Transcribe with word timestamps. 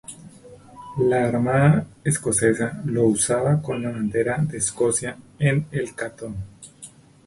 La 0.97 1.25
armada 1.27 1.85
escocesa 2.03 2.81
lo 2.85 3.05
usaba 3.05 3.61
con 3.61 3.83
la 3.83 3.91
bandera 3.91 4.39
de 4.39 4.57
Escocia 4.57 5.15
en 5.37 5.67
el 5.69 5.93
cantón. 5.93 6.37